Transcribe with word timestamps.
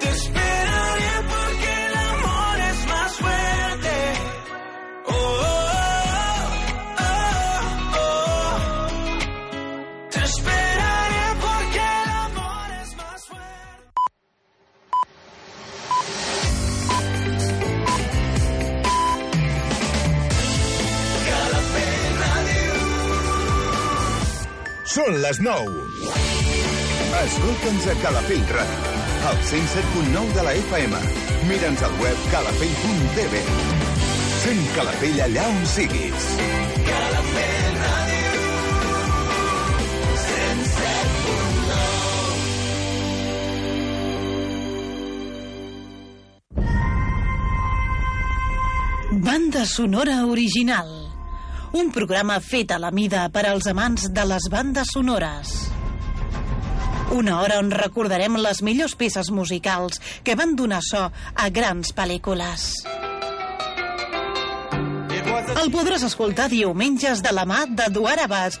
Te 0.00 0.06
porque 1.32 1.70
el 1.86 1.94
amor 1.94 2.56
es 2.70 2.78
más 2.86 3.12
fuerte. 3.22 3.96
Oh, 5.06 5.12
oh, 5.12 6.40
oh, 6.98 7.98
oh. 7.98 8.58
Te 10.10 10.20
porque 11.44 11.84
el 12.02 12.10
amor 12.26 12.68
es 12.82 12.90
más 12.96 13.20
fuerte. 13.28 13.90
Són 24.94 25.12
les 25.22 25.38
9. 25.40 25.90
Escolta'ns 27.20 27.84
a 27.92 27.94
Calafell 28.00 28.46
Ràdio, 28.56 28.89
al 29.26 29.36
107.9 29.36 30.32
de 30.34 30.42
la 30.42 30.52
FM. 30.54 30.96
Mira'ns 31.48 31.82
al 31.82 31.92
web 32.00 32.16
calafell.tv. 32.30 33.42
Fem 34.40 34.60
Calafell 34.74 35.20
allà 35.26 35.46
on 35.48 35.66
siguis. 35.68 36.28
Banda 49.10 49.66
sonora 49.66 50.24
original. 50.26 50.88
Un 51.72 51.90
programa 51.92 52.40
fet 52.40 52.72
a 52.72 52.78
la 52.78 52.90
mida 52.90 53.28
per 53.28 53.44
als 53.50 53.68
amants 53.68 54.08
de 54.10 54.24
les 54.24 54.48
bandes 54.50 54.94
sonores. 54.96 55.69
Una 57.10 57.40
hora 57.42 57.58
on 57.58 57.72
recordarem 57.74 58.36
les 58.38 58.60
millors 58.62 58.94
peces 58.94 59.32
musicals 59.34 59.98
que 60.22 60.36
van 60.38 60.54
donar 60.54 60.78
so 60.86 61.08
a 61.10 61.48
grans 61.50 61.90
pel·lícules. 61.96 62.70
El 65.60 65.72
podràs 65.74 66.06
escoltar 66.06 66.46
diumenges 66.52 67.24
de 67.26 67.34
la 67.34 67.42
mà 67.50 67.64
d'Eduard 67.66 68.28
Abbas. 68.28 68.60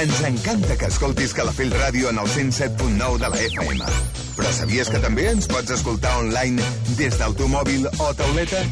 Ens 0.00 0.20
encanta 0.24 0.78
que 0.80 0.86
escoltis 0.88 1.34
Calafell 1.36 1.74
Ràdio 1.76 2.08
en 2.08 2.18
el 2.22 2.28
107.9 2.32 3.18
de 3.20 3.28
la 3.28 3.40
FM. 3.44 3.88
Però 4.38 4.52
sabies 4.56 4.88
que 4.88 5.00
també 5.02 5.26
ens 5.28 5.48
pots 5.50 5.74
escoltar 5.74 6.14
online 6.22 6.64
des 6.96 7.18
del 7.20 7.36
teu 7.36 7.50
mòbil 7.52 7.84
o 7.90 8.06
tauleta? 8.16 8.62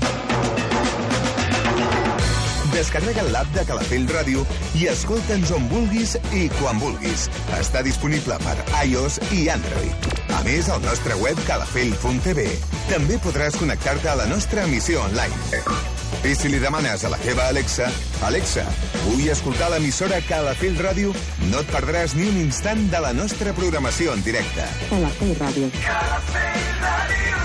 Descarrega 2.72 3.26
l'app 3.28 3.52
de 3.52 3.66
Calafell 3.68 4.08
Ràdio 4.14 4.46
i 4.80 4.88
escolta'ns 4.88 5.52
on 5.52 5.68
vulguis 5.68 6.16
i 6.32 6.46
quan 6.56 6.80
vulguis. 6.80 7.28
Està 7.60 7.84
disponible 7.84 8.40
per 8.46 8.56
iOS 8.86 9.20
i 9.28 9.50
Android. 9.52 10.10
A 10.32 10.40
més, 10.48 10.72
al 10.72 10.80
nostre 10.88 11.20
web 11.20 11.44
calafell.tv 11.44 12.48
també 12.88 13.20
podràs 13.20 13.60
connectar-te 13.60 14.14
a 14.14 14.20
la 14.24 14.32
nostra 14.32 14.64
emissió 14.64 15.04
online. 15.04 15.97
I 16.24 16.34
si 16.34 16.48
li 16.50 16.58
demanes 16.58 17.04
a 17.04 17.10
la 17.12 17.18
teva 17.22 17.46
Alexa, 17.48 17.86
Alexa, 18.26 18.64
vull 19.04 19.22
escoltar 19.30 19.70
l'emissora 19.70 20.18
Calafell 20.26 20.76
Ràdio, 20.82 21.12
no 21.52 21.62
et 21.62 21.70
perdràs 21.70 22.16
ni 22.18 22.26
un 22.28 22.40
instant 22.42 22.82
de 22.90 23.02
la 23.04 23.12
nostra 23.14 23.54
programació 23.54 24.16
en 24.16 24.24
directe. 24.26 24.66
Calafell 24.90 26.66
Ràdio. 26.82 27.44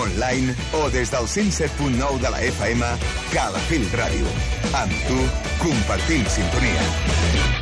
Online 0.00 0.54
o 0.78 0.86
des 0.94 1.10
del 1.10 1.26
107.9 1.26 2.20
de 2.22 2.30
la 2.30 2.44
FM, 2.52 2.92
Calafell 3.34 3.88
Ràdio. 3.98 4.36
Amb 4.84 4.94
tu, 5.08 5.18
compartim 5.64 6.22
sintonia. 6.30 7.59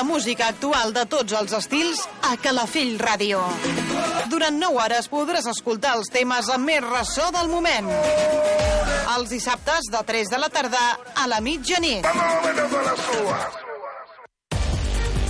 La 0.00 0.04
música 0.04 0.46
actual 0.48 0.94
de 0.96 1.02
tots 1.12 1.34
els 1.36 1.52
estils 1.52 1.98
a 2.24 2.30
Calafell 2.40 2.94
Ràdio. 3.02 3.42
Durant 4.32 4.56
9 4.56 4.78
hores 4.80 5.10
podràs 5.12 5.44
escoltar 5.50 5.90
els 5.98 6.08
temes 6.14 6.48
amb 6.54 6.70
més 6.70 6.80
ressò 6.86 7.26
del 7.34 7.50
moment. 7.52 7.90
Els 9.18 9.28
dissabtes 9.34 9.90
de 9.92 10.00
3 10.08 10.32
de 10.32 10.40
la 10.40 10.48
tarda 10.48 10.80
a 11.12 11.28
la 11.28 11.42
mitjanit. 11.44 12.08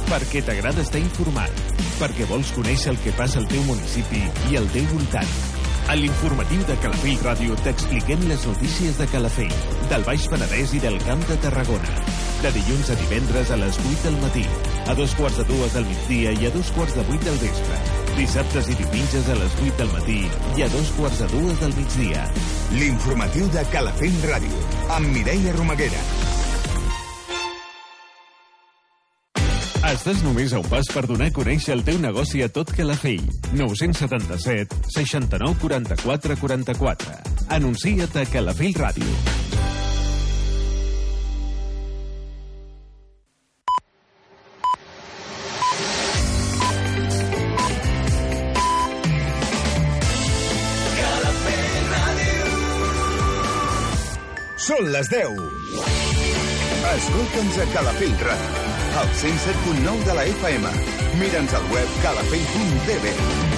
Perquè 0.06 0.46
t'agrada 0.46 0.86
estar 0.86 1.02
informat. 1.02 1.50
Perquè 1.98 2.30
vols 2.30 2.54
conèixer 2.54 2.94
el 2.94 3.02
que 3.02 3.18
passa 3.18 3.42
al 3.42 3.50
teu 3.50 3.66
municipi 3.66 4.22
i 4.52 4.60
al 4.60 4.70
teu 4.70 4.86
voltant. 4.94 5.38
A 5.90 5.98
l'informatiu 5.98 6.62
de 6.70 6.78
Calafell 6.84 7.24
Ràdio 7.26 7.58
t'expliquem 7.66 8.28
les 8.30 8.46
notícies 8.46 9.02
de 9.02 9.10
Calafell, 9.10 9.62
del 9.90 10.06
Baix 10.06 10.30
Penedès 10.30 10.78
i 10.78 10.86
del 10.86 11.02
Camp 11.02 11.26
de 11.26 11.42
Tarragona. 11.42 12.29
De 12.40 12.50
dilluns 12.54 12.88
a 12.88 12.94
divendres 12.96 13.50
a 13.52 13.56
les 13.60 13.76
8 13.76 14.02
del 14.06 14.14
matí, 14.22 14.44
a 14.88 14.94
dos 14.96 15.12
quarts 15.18 15.36
de 15.36 15.44
dues 15.44 15.74
del 15.76 15.84
migdia 15.84 16.30
i 16.32 16.46
a 16.48 16.52
dos 16.54 16.70
quarts 16.72 16.94
de 16.96 17.02
vuit 17.04 17.20
del 17.26 17.36
vespre. 17.42 17.80
Dissabtes 18.16 18.70
i 18.72 18.76
diumenges 18.78 19.28
a 19.28 19.36
les 19.36 19.56
8 19.60 19.76
del 19.82 19.92
matí 19.92 20.20
i 20.56 20.64
a 20.64 20.68
dos 20.72 20.88
quarts 20.96 21.20
de 21.20 21.28
dues 21.34 21.60
del 21.60 21.76
migdia. 21.76 22.24
L'informatiu 22.80 23.50
de 23.52 23.64
Calafell 23.74 24.16
Ràdio, 24.24 24.64
amb 24.96 25.12
Mireia 25.12 25.52
Romaguera. 25.58 26.00
Estàs 29.90 30.24
només 30.24 30.54
a 30.54 30.62
un 30.62 30.68
pas 30.70 30.88
per 30.94 31.04
donar 31.10 31.28
a 31.28 31.36
conèixer 31.36 31.74
el 31.76 31.84
teu 31.84 32.00
negoci 32.00 32.40
a 32.40 32.48
tot 32.48 32.72
Calafell. 32.72 33.26
977 33.52 34.80
69 34.96 35.60
44 35.60 36.40
44. 36.40 37.16
Anuncia't 37.60 38.16
a 38.16 38.24
Calafell 38.32 38.80
Ràdio. 38.80 39.59
Són 54.70 54.86
les 54.94 55.08
10. 55.10 55.38
Escolta'ns 56.90 57.58
a 57.58 57.66
Calafell 57.72 58.14
Ràdio, 58.22 58.62
al 59.00 59.10
107.9 59.18 60.06
de 60.06 60.14
la 60.20 60.28
FM. 60.36 60.74
Mira'ns 61.18 61.58
al 61.58 61.66
web 61.74 62.00
calafell.tv. 62.06 63.40